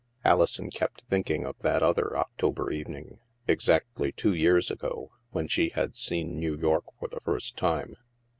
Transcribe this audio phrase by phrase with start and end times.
[0.25, 5.95] Alison kept thinking of that other October evening, exactly two years ago, when she had
[5.95, 7.95] seen New York for the first time.